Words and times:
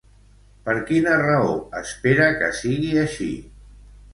Per 0.69 0.73
quina 0.87 1.13
raó 1.23 1.53
espera 1.81 2.31
que 2.41 2.51
sigui 2.63 2.91
així? 3.03 3.31